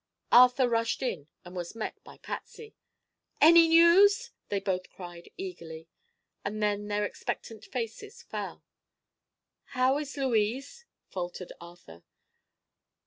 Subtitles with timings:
[0.31, 2.73] Arthur rushed in and was met by Patsy.
[3.39, 5.87] "Any news?" they both cried eagerly;
[6.43, 8.63] and then their expectant faces fell.
[9.77, 12.01] "How is Louise?" faltered Arthur.